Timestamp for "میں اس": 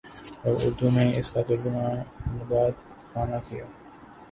0.89-1.29